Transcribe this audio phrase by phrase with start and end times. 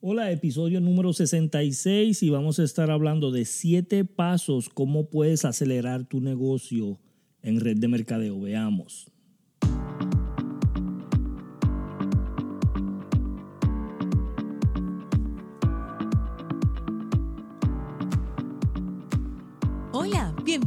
[0.00, 6.04] Hola, episodio número 66 y vamos a estar hablando de 7 pasos cómo puedes acelerar
[6.04, 7.00] tu negocio
[7.42, 8.40] en red de mercadeo.
[8.40, 9.10] Veamos.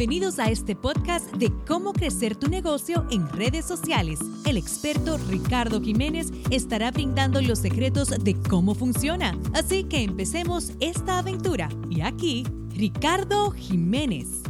[0.01, 4.19] Bienvenidos a este podcast de cómo crecer tu negocio en redes sociales.
[4.47, 9.37] El experto Ricardo Jiménez estará brindando los secretos de cómo funciona.
[9.53, 11.69] Así que empecemos esta aventura.
[11.91, 14.41] Y aquí, Ricardo Jiménez.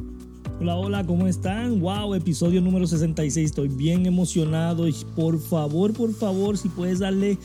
[0.61, 1.81] Hola, hola, ¿cómo están?
[1.81, 3.47] Wow, episodio número 66.
[3.47, 7.37] Estoy bien emocionado y por favor, por favor, si puedes darle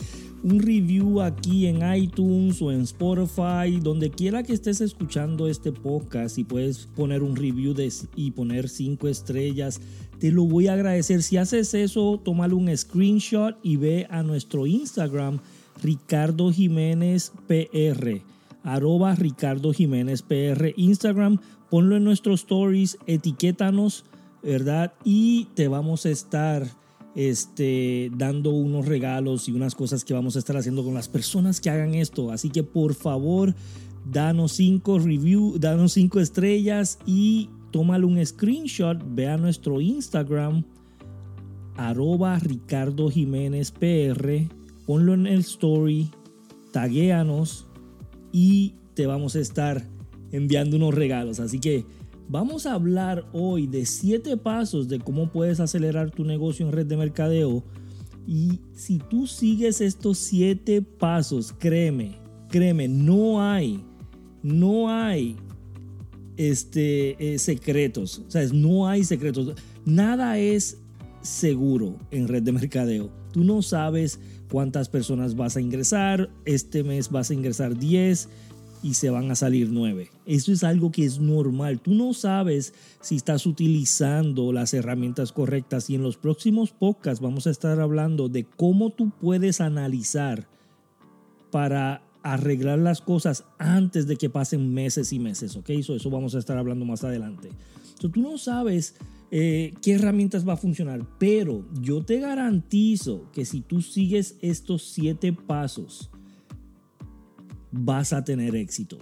[0.46, 6.38] un review aquí en iTunes o en Spotify, donde quiera que estés escuchando este podcast
[6.38, 9.80] y puedes poner un review de, y poner cinco estrellas,
[10.20, 11.24] te lo voy a agradecer.
[11.24, 15.41] Si haces eso, tómale un screenshot y ve a nuestro Instagram,
[15.82, 18.22] Ricardo Jiménez PR,
[18.62, 24.05] arroba Ricardo Jiménez PR, Instagram, ponlo en nuestros stories, etiquétanos,
[24.44, 24.92] ¿verdad?
[25.02, 26.69] Y te vamos a estar
[27.17, 31.61] este, dando unos regalos y unas cosas que vamos a estar haciendo con las personas
[31.61, 32.31] que hagan esto.
[32.31, 33.55] Así que por favor,
[34.05, 40.62] danos cinco review, danos cinco estrellas y tómale un screenshot, ve a nuestro Instagram,
[41.77, 44.47] arroba Ricardo Jiménez PR,
[44.86, 46.11] ponlo en el story,
[46.70, 47.67] taguéanos
[48.30, 49.83] y te vamos a estar
[50.33, 51.41] enviando unos regalos.
[51.41, 51.86] Así que
[52.28, 56.86] Vamos a hablar hoy de 7 pasos de cómo puedes acelerar tu negocio en red
[56.86, 57.62] de mercadeo.
[58.27, 62.18] Y si tú sigues estos 7 pasos, créeme,
[62.48, 63.84] créeme, no hay,
[64.42, 65.36] no hay
[66.36, 68.24] este, eh, secretos.
[68.27, 69.55] O sea, no hay secretos.
[69.84, 70.78] Nada es
[71.22, 73.08] seguro en red de mercadeo.
[73.33, 74.18] Tú no sabes
[74.50, 76.28] cuántas personas vas a ingresar.
[76.44, 78.28] Este mes vas a ingresar 10
[78.87, 80.12] y se van a salir nueve.
[80.27, 81.81] Eso es algo que es normal.
[81.81, 87.48] Tú no sabes si estás utilizando las herramientas correctas y en los próximos podcasts vamos
[87.48, 90.46] a estar hablando de cómo tú puedes analizar
[91.51, 95.70] para arreglar las cosas antes de que pasen meses y meses, ¿ok?
[95.70, 97.51] Eso, eso vamos a estar hablando más adelante.
[98.01, 98.95] So, tú no sabes
[99.33, 104.83] eh, qué herramientas va a funcionar, pero yo te garantizo que si tú sigues estos
[104.83, 106.08] siete pasos,
[107.79, 108.98] vas a tener éxito.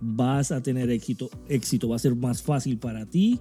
[0.00, 1.30] Vas a tener éxito.
[1.48, 3.40] Éxito va a ser más fácil para ti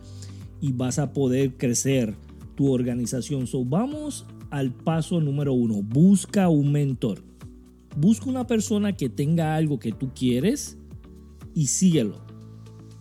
[0.62, 2.16] y vas a poder crecer
[2.56, 3.48] tu organización.
[3.48, 5.82] So, vamos al paso número uno.
[5.82, 7.24] Busca un mentor.
[7.96, 10.78] Busca una persona que tenga algo que tú quieres
[11.54, 12.26] y síguelo.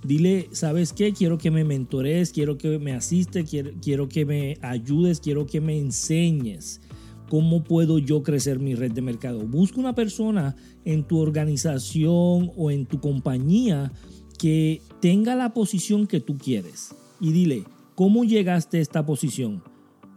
[0.06, 1.12] Dile, ¿sabes qué?
[1.12, 5.60] Quiero que me mentores, quiero que me asiste, quiero, quiero que me ayudes, quiero que
[5.60, 6.81] me enseñes.
[7.28, 9.41] ¿Cómo puedo yo crecer mi red de mercado?
[9.47, 10.54] Busca una persona
[10.84, 13.92] en tu organización o en tu compañía
[14.38, 19.62] que tenga la posición que tú quieres y dile, ¿cómo llegaste a esta posición?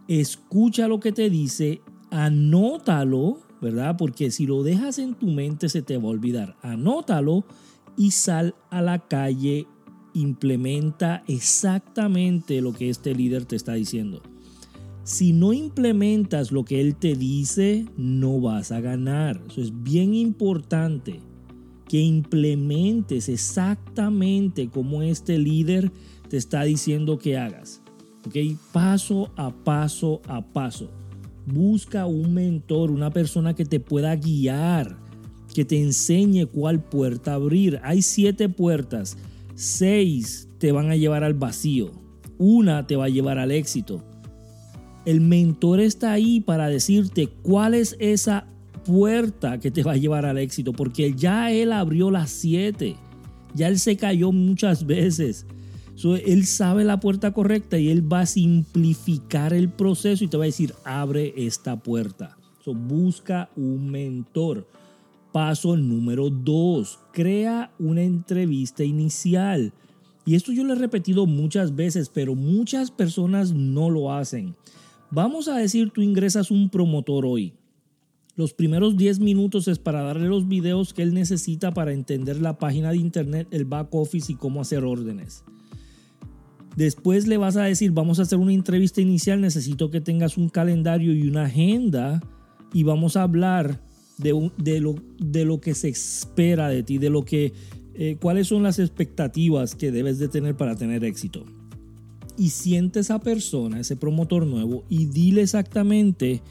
[0.06, 3.96] Escucha lo que te dice, anótalo, ¿verdad?
[3.96, 6.56] Porque si lo dejas en tu mente se te va a olvidar.
[6.62, 7.44] Anótalo
[7.96, 9.66] y sal a la calle,
[10.14, 14.22] implementa exactamente lo que este líder te está diciendo.
[15.10, 19.42] Si no implementas lo que Él te dice, no vas a ganar.
[19.50, 21.18] Eso es bien importante
[21.88, 25.90] que implementes exactamente como este líder
[26.28, 27.82] te está diciendo que hagas.
[28.24, 28.36] ¿Ok?
[28.72, 30.88] Paso a paso a paso.
[31.44, 34.96] Busca un mentor, una persona que te pueda guiar,
[35.52, 37.80] que te enseñe cuál puerta abrir.
[37.82, 39.18] Hay siete puertas.
[39.56, 41.90] Seis te van a llevar al vacío.
[42.38, 44.04] Una te va a llevar al éxito.
[45.04, 48.46] El mentor está ahí para decirte cuál es esa
[48.84, 52.96] puerta que te va a llevar al éxito, porque ya él abrió las siete,
[53.54, 55.46] ya él se cayó muchas veces.
[56.26, 60.44] él sabe la puerta correcta y él va a simplificar el proceso y te va
[60.44, 62.36] a decir, abre esta puerta.
[62.66, 64.66] busca un mentor.
[65.32, 69.72] Paso número dos, crea una entrevista inicial.
[70.26, 74.54] Y esto yo lo he repetido muchas veces, pero muchas personas no lo hacen.
[75.12, 77.52] Vamos a decir, tú ingresas un promotor hoy.
[78.36, 82.58] Los primeros 10 minutos es para darle los videos que él necesita para entender la
[82.58, 85.42] página de internet, el back office y cómo hacer órdenes.
[86.76, 90.48] Después le vas a decir, vamos a hacer una entrevista inicial, necesito que tengas un
[90.48, 92.22] calendario y una agenda
[92.72, 93.80] y vamos a hablar
[94.16, 97.52] de, de, lo, de lo, que se espera de ti, de lo que,
[97.94, 101.44] eh, cuáles son las expectativas que debes de tener para tener éxito
[102.36, 106.42] y siente esa persona, ese promotor nuevo, y dile exactamente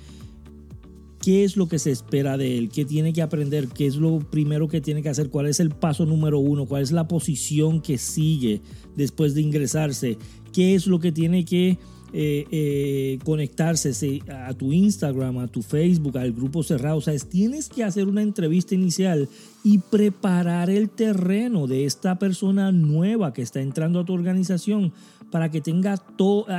[1.21, 4.19] qué es lo que se espera de él, qué tiene que aprender, qué es lo
[4.19, 7.81] primero que tiene que hacer, cuál es el paso número uno, cuál es la posición
[7.81, 8.61] que sigue
[8.95, 10.17] después de ingresarse,
[10.53, 11.77] qué es lo que tiene que
[12.11, 16.97] eh, eh, conectarse a tu Instagram, a tu Facebook, al grupo cerrado.
[16.97, 19.29] O sea, tienes que hacer una entrevista inicial
[19.63, 24.93] y preparar el terreno de esta persona nueva que está entrando a tu organización
[25.31, 26.01] para que tenga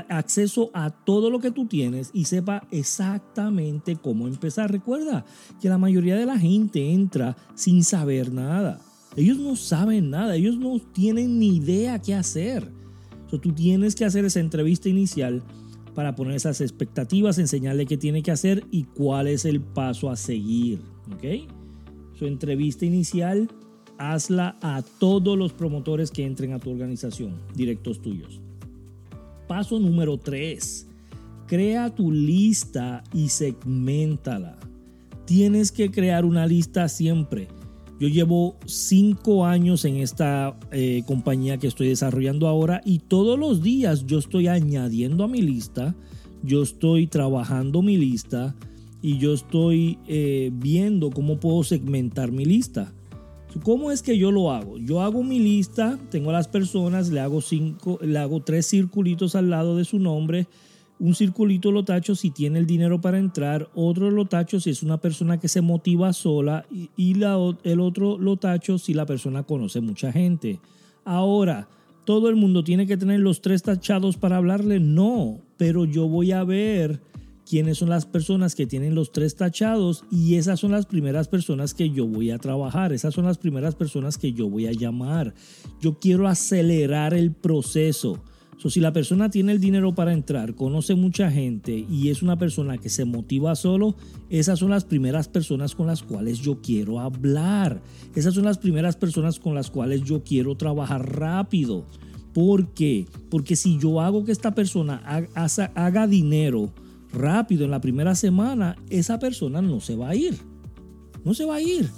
[0.09, 4.71] acceso a todo lo que tú tienes y sepa exactamente cómo empezar.
[4.71, 5.25] Recuerda
[5.61, 8.81] que la mayoría de la gente entra sin saber nada.
[9.17, 12.80] Ellos no saben nada, ellos no tienen ni idea qué hacer
[13.39, 15.43] tú tienes que hacer esa entrevista inicial
[15.95, 20.17] para poner esas expectativas, enseñarle qué tiene que hacer y cuál es el paso a
[20.17, 20.81] seguir.
[21.13, 21.49] ¿Ok?
[22.15, 23.49] Su entrevista inicial,
[23.99, 28.41] hazla a todos los promotores que entren a tu organización, directos tuyos.
[29.49, 30.87] Paso número 3.
[31.47, 34.59] Crea tu lista y segmentala.
[35.27, 37.49] Tienes que crear una lista siempre
[38.01, 43.63] yo llevo cinco años en esta eh, compañía que estoy desarrollando ahora y todos los
[43.63, 45.95] días yo estoy añadiendo a mi lista,
[46.43, 48.57] yo estoy trabajando mi lista
[49.03, 52.91] y yo estoy eh, viendo cómo puedo segmentar mi lista.
[53.65, 54.79] ¿Cómo es que yo lo hago?
[54.79, 59.35] Yo hago mi lista, tengo a las personas, le hago cinco, le hago tres circulitos
[59.35, 60.47] al lado de su nombre
[61.01, 64.83] un circulito lo tacho si tiene el dinero para entrar, otro lo tacho si es
[64.83, 67.15] una persona que se motiva sola y,
[67.65, 70.61] el otro lo tacho si la persona conoce mucha gente.
[71.05, 71.69] Ahora,
[72.05, 74.79] ¿todo el mundo tiene que tener los tres tachados para hablarle?
[74.79, 77.01] No, pero yo voy a ver
[77.49, 81.73] quiénes son las personas que tienen los tres tachados y esas son las primeras personas
[81.73, 85.35] que yo voy a trabajar, esas son las primeras personas que yo voy a llamar.
[85.81, 88.23] Yo quiero acelerar el proceso
[88.69, 92.77] si la persona tiene el dinero para entrar, conoce mucha gente y es una persona
[92.77, 93.95] que se motiva solo,
[94.29, 97.81] esas son las primeras personas con las cuales yo quiero hablar.
[98.15, 101.87] Esas son las primeras personas con las cuales yo quiero trabajar rápido.
[102.35, 103.07] ¿Por qué?
[103.31, 105.03] Porque si yo hago que esta persona
[105.75, 106.71] haga dinero
[107.15, 110.37] rápido en la primera semana, esa persona no se va a ir.
[111.25, 111.89] No se va a ir.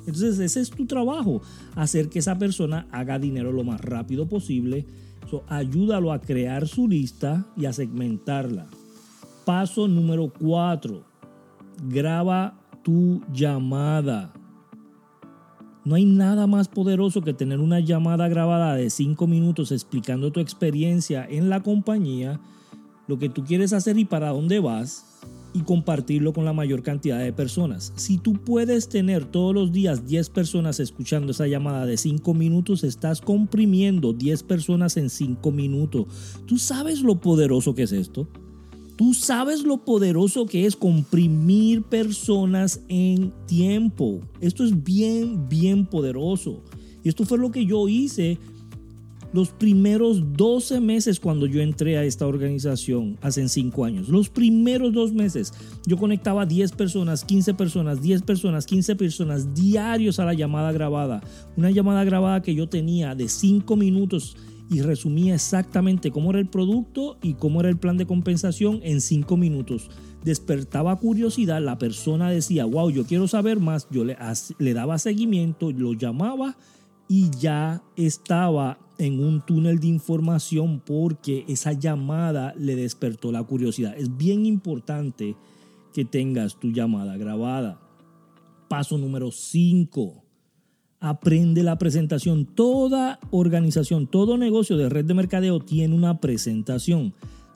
[0.00, 1.42] Entonces ese es tu trabajo,
[1.76, 4.86] hacer que esa persona haga dinero lo más rápido posible
[5.48, 8.66] ayúdalo a crear su lista y a segmentarla.
[9.44, 11.02] Paso número 4.
[11.88, 14.32] Graba tu llamada.
[15.84, 20.40] No hay nada más poderoso que tener una llamada grabada de 5 minutos explicando tu
[20.40, 22.40] experiencia en la compañía,
[23.06, 25.07] lo que tú quieres hacer y para dónde vas
[25.58, 27.92] y compartirlo con la mayor cantidad de personas.
[27.96, 32.84] Si tú puedes tener todos los días 10 personas escuchando esa llamada de 5 minutos,
[32.84, 36.06] estás comprimiendo 10 personas en 5 minutos.
[36.46, 38.28] ¿Tú sabes lo poderoso que es esto?
[38.96, 44.20] Tú sabes lo poderoso que es comprimir personas en tiempo.
[44.40, 46.62] Esto es bien, bien poderoso.
[47.04, 48.38] Y esto fue lo que yo hice
[49.32, 54.92] los primeros 12 meses cuando yo entré a esta organización hace 5 años, los primeros
[54.92, 55.52] dos meses,
[55.86, 61.22] yo conectaba 10 personas, 15 personas, 10 personas, 15 personas diarios a la llamada grabada.
[61.56, 64.36] Una llamada grabada que yo tenía de 5 minutos
[64.70, 69.00] y resumía exactamente cómo era el producto y cómo era el plan de compensación en
[69.00, 69.90] 5 minutos.
[70.24, 74.16] Despertaba curiosidad, la persona decía, wow, yo quiero saber más, yo le,
[74.58, 76.56] le daba seguimiento, lo llamaba
[77.08, 83.94] y ya estaba en un túnel de información porque esa llamada le despertó la curiosidad.
[83.96, 85.36] Es bien importante
[85.94, 87.80] que tengas tu llamada grabada.
[88.68, 90.24] Paso número 5.
[91.00, 92.44] Aprende la presentación.
[92.44, 97.14] Toda organización, todo negocio de red de mercadeo tiene una presentación.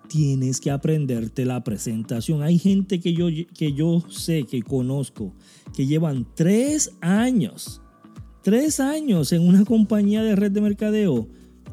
[0.08, 2.42] Tienes que aprenderte la presentación.
[2.42, 5.32] Hay gente que yo, que yo sé, que conozco,
[5.74, 7.82] que llevan tres años
[8.42, 11.28] tres años en una compañía de red de mercadeo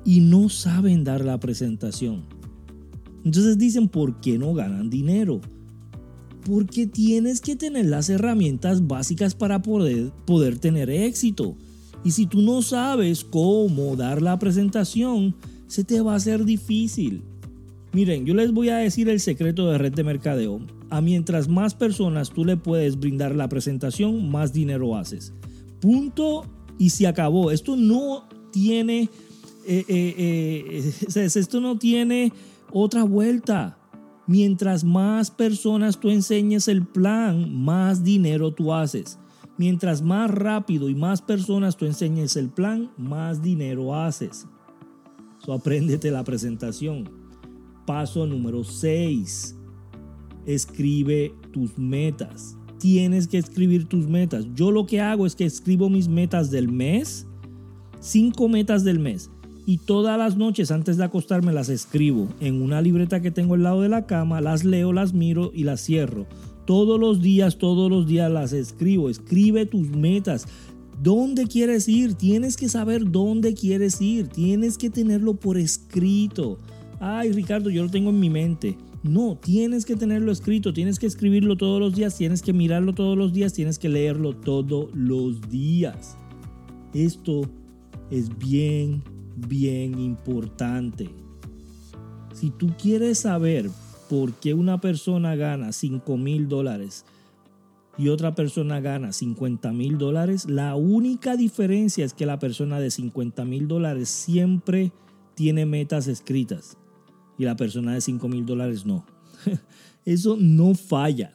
[0.05, 2.23] y no saben dar la presentación.
[3.25, 5.41] Entonces dicen, ¿por qué no ganan dinero?
[6.45, 11.57] Porque tienes que tener las herramientas básicas para poder, poder tener éxito.
[12.03, 15.35] Y si tú no sabes cómo dar la presentación,
[15.67, 17.23] se te va a hacer difícil.
[17.91, 20.61] Miren, yo les voy a decir el secreto de red de mercadeo.
[20.89, 25.33] A mientras más personas tú le puedes brindar la presentación, más dinero haces.
[25.81, 26.45] Punto
[26.79, 27.51] y se acabó.
[27.51, 29.09] Esto no tiene,
[29.67, 32.33] eh, eh, eh, esto no tiene
[32.71, 33.77] otra vuelta.
[34.25, 39.19] Mientras más personas tú enseñes el plan, más dinero tú haces.
[39.57, 44.47] Mientras más rápido y más personas tú enseñes el plan, más dinero haces.
[45.39, 47.09] So, apréndete la presentación.
[47.85, 49.55] Paso número 6.
[50.45, 52.58] Escribe tus metas.
[52.79, 54.45] Tienes que escribir tus metas.
[54.55, 57.27] Yo lo que hago es que escribo mis metas del mes,
[57.99, 59.29] cinco metas del mes.
[59.65, 63.61] Y todas las noches antes de acostarme las escribo en una libreta que tengo al
[63.61, 66.25] lado de la cama, las leo, las miro y las cierro.
[66.65, 69.09] Todos los días, todos los días las escribo.
[69.09, 70.47] Escribe tus metas.
[71.03, 72.15] ¿Dónde quieres ir?
[72.15, 74.27] Tienes que saber dónde quieres ir.
[74.27, 76.57] Tienes que tenerlo por escrito.
[76.99, 78.75] Ay, Ricardo, yo lo tengo en mi mente.
[79.01, 83.17] No, tienes que tenerlo escrito, tienes que escribirlo todos los días, tienes que mirarlo todos
[83.17, 86.17] los días, tienes que leerlo todos los días.
[86.93, 87.41] Esto
[88.11, 89.01] es bien,
[89.47, 91.09] bien importante.
[92.33, 93.69] Si tú quieres saber
[94.09, 97.05] por qué una persona gana 5 mil dólares
[97.97, 102.91] y otra persona gana 50 mil dólares, la única diferencia es que la persona de
[102.91, 104.91] 50 mil dólares siempre
[105.35, 106.78] tiene metas escritas
[107.39, 109.05] y la persona de 5 mil dólares no.
[110.05, 111.33] Eso no falla.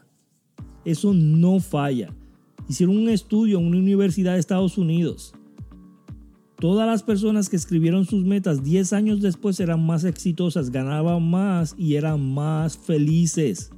[0.84, 2.14] Eso no falla.
[2.68, 5.34] Hicieron un estudio en una universidad de Estados Unidos.
[6.61, 11.75] Todas las personas que escribieron sus metas 10 años después eran más exitosas, ganaban más
[11.76, 13.70] y eran más felices.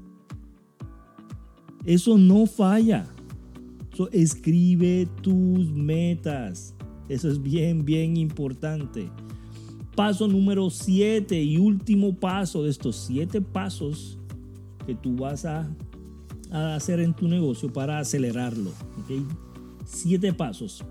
[1.84, 3.06] Eso no falla.
[4.12, 6.74] escribe tus metas.
[7.08, 9.10] Eso es bien, bien importante.
[9.96, 14.18] Paso número 7 y último paso de estos 7 pasos
[14.86, 15.68] que tú vas a,
[16.52, 18.70] hacer en tu negocio para acelerarlo.
[19.02, 19.26] ¿okay?
[19.84, 20.84] Siete pasos.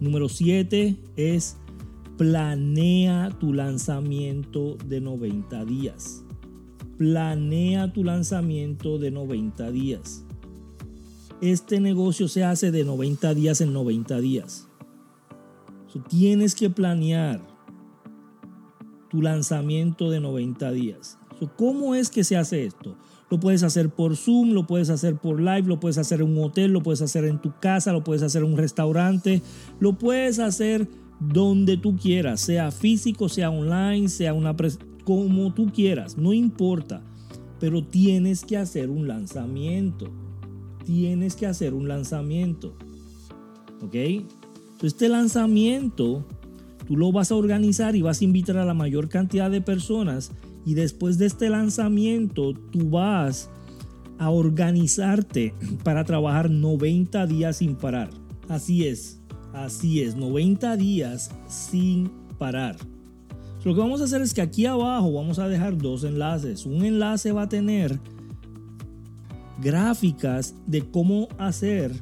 [0.00, 1.58] Número 7 es
[2.16, 6.24] planea tu lanzamiento de 90 días.
[6.96, 10.24] Planea tu lanzamiento de 90 días.
[11.42, 14.68] Este negocio se hace de 90 días en 90 días.
[16.08, 17.55] tienes que planear
[19.16, 21.18] tu lanzamiento de 90 días.
[21.56, 22.94] ¿Cómo es que se hace esto?
[23.30, 26.44] Lo puedes hacer por Zoom, lo puedes hacer por live, lo puedes hacer en un
[26.44, 29.40] hotel, lo puedes hacer en tu casa, lo puedes hacer en un restaurante,
[29.80, 30.86] lo puedes hacer
[31.18, 34.54] donde tú quieras, sea físico, sea online, sea una
[35.04, 37.02] como tú quieras, no importa,
[37.58, 40.10] pero tienes que hacer un lanzamiento.
[40.84, 42.74] Tienes que hacer un lanzamiento.
[43.82, 43.94] ¿Ok?
[44.82, 46.26] este lanzamiento
[46.86, 50.30] Tú lo vas a organizar y vas a invitar a la mayor cantidad de personas
[50.64, 53.50] y después de este lanzamiento tú vas
[54.18, 58.10] a organizarte para trabajar 90 días sin parar.
[58.48, 59.20] Así es,
[59.52, 62.76] así es, 90 días sin parar.
[63.64, 66.66] Lo que vamos a hacer es que aquí abajo vamos a dejar dos enlaces.
[66.66, 67.98] Un enlace va a tener
[69.60, 71.92] gráficas de cómo hacer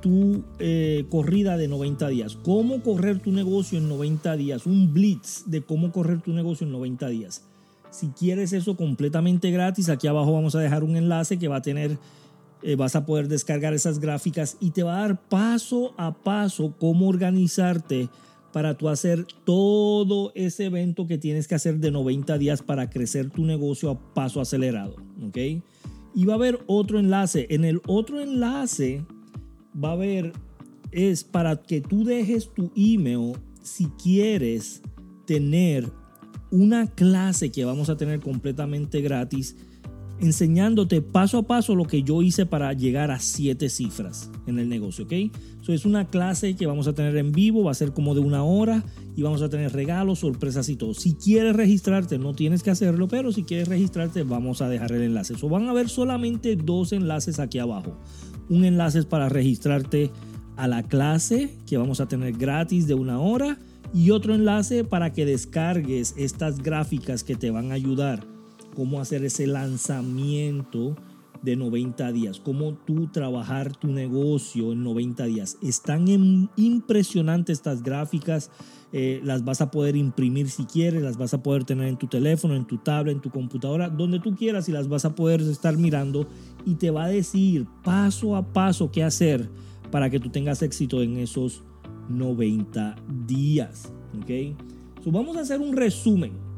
[0.00, 2.36] tu eh, corrida de 90 días.
[2.42, 4.66] Cómo correr tu negocio en 90 días.
[4.66, 7.44] Un blitz de cómo correr tu negocio en 90 días.
[7.90, 11.62] Si quieres eso completamente gratis, aquí abajo vamos a dejar un enlace que va a
[11.62, 11.98] tener,
[12.62, 16.74] eh, vas a poder descargar esas gráficas y te va a dar paso a paso
[16.78, 18.08] cómo organizarte
[18.52, 23.30] para tú hacer todo ese evento que tienes que hacer de 90 días para crecer
[23.30, 24.96] tu negocio a paso acelerado.
[25.26, 25.36] ¿Ok?
[26.14, 27.46] Y va a haber otro enlace.
[27.50, 29.04] En el otro enlace
[29.82, 30.32] va a haber
[30.92, 34.82] es para que tú dejes tu email si quieres
[35.26, 35.90] tener
[36.50, 39.56] una clase que vamos a tener completamente gratis
[40.20, 44.68] enseñándote paso a paso lo que yo hice para llegar a siete cifras en el
[44.68, 45.12] negocio, ¿ok?
[45.62, 48.20] So, es una clase que vamos a tener en vivo, va a ser como de
[48.20, 48.84] una hora
[49.16, 50.94] y vamos a tener regalos, sorpresas y todo.
[50.94, 55.02] Si quieres registrarte, no tienes que hacerlo, pero si quieres registrarte, vamos a dejar el
[55.02, 55.36] enlace.
[55.36, 57.96] So, van a haber solamente dos enlaces aquí abajo.
[58.48, 60.10] Un enlace es para registrarte
[60.56, 63.58] a la clase que vamos a tener gratis de una hora
[63.94, 68.29] y otro enlace para que descargues estas gráficas que te van a ayudar
[68.74, 70.96] cómo hacer ese lanzamiento
[71.42, 75.56] de 90 días, cómo tú trabajar tu negocio en 90 días.
[75.62, 78.50] Están impresionantes estas gráficas,
[78.92, 82.08] eh, las vas a poder imprimir si quieres, las vas a poder tener en tu
[82.08, 85.40] teléfono, en tu tablet, en tu computadora, donde tú quieras y las vas a poder
[85.40, 86.26] estar mirando
[86.66, 89.48] y te va a decir paso a paso qué hacer
[89.90, 91.62] para que tú tengas éxito en esos
[92.08, 92.96] 90
[93.26, 93.92] días.
[94.20, 94.56] ¿ok?
[95.06, 96.49] vamos a hacer un resumen.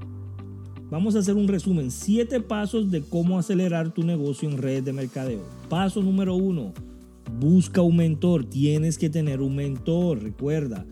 [0.93, 1.91] Vamos a hacer un resumen.
[1.91, 5.41] Siete pasos de cómo acelerar tu negocio en redes de mercadeo.
[5.71, 6.75] Paso número uno.
[7.41, 8.45] Busca un mentor.
[8.45, 10.23] Tienes que tener un mentor.
[10.23, 10.85] Recuerda.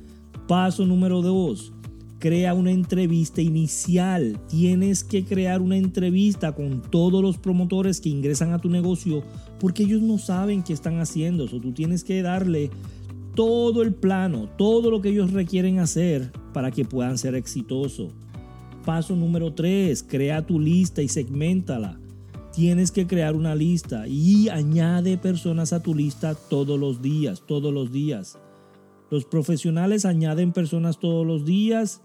[0.48, 1.74] Paso número dos
[2.18, 4.40] crea una entrevista inicial.
[4.48, 9.22] Tienes que crear una entrevista con todos los promotores que ingresan a tu negocio
[9.58, 11.46] porque ellos no saben qué están haciendo.
[11.46, 12.70] Tú tienes que darle
[13.34, 18.14] todo el plano, todo lo que ellos requieren hacer para que puedan ser exitosos.
[18.84, 21.98] Paso número 3, crea tu lista y segmentala.
[22.52, 27.72] tienes que crear una lista y añade personas a tu lista todos los días, todos
[27.72, 28.38] los días.
[29.10, 32.02] Los profesionales añaden personas todos los días.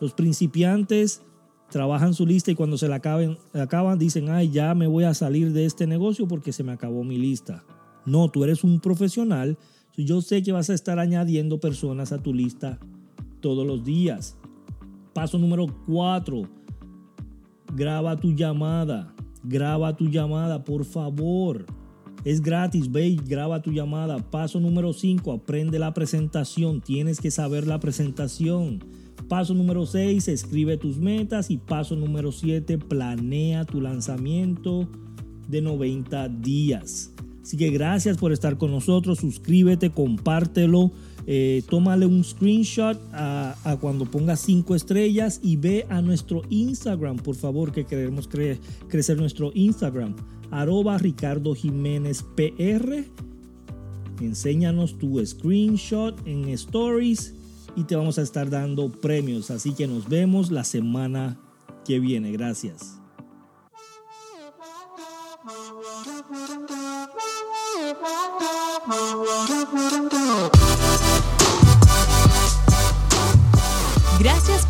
[0.00, 1.22] Los principiantes
[1.70, 5.14] trabajan su lista y cuando se la acaben, acaban dicen, ay, ya me voy a
[5.14, 7.64] salir de este negocio porque se me acabó mi lista.
[8.06, 9.58] No, tú eres un profesional.
[9.96, 12.78] Yo sé que vas a estar añadiendo personas a tu lista
[13.40, 14.36] todos los días.
[15.14, 16.42] Paso número cuatro.
[17.74, 19.14] Graba tu llamada.
[19.44, 21.66] Graba tu llamada, por favor.
[22.24, 24.18] Es gratis, ve y graba tu llamada.
[24.18, 26.80] Paso número 5, aprende la presentación.
[26.80, 28.82] Tienes que saber la presentación.
[29.28, 31.50] Paso número 6, escribe tus metas.
[31.50, 34.88] Y paso número 7, planea tu lanzamiento
[35.48, 37.12] de 90 días.
[37.42, 39.18] Así que gracias por estar con nosotros.
[39.18, 40.92] Suscríbete, compártelo.
[41.26, 47.34] Eh, tómale un screenshot a, cuando pongas 5 estrellas y ve a nuestro Instagram, por
[47.34, 48.28] favor, que queremos
[48.88, 50.14] crecer nuestro Instagram.
[50.50, 53.04] Arroba Ricardo Jiménez PR.
[54.20, 57.34] Enséñanos tu screenshot en stories
[57.74, 59.50] y te vamos a estar dando premios.
[59.50, 61.40] Así que nos vemos la semana
[61.84, 62.30] que viene.
[62.32, 63.00] Gracias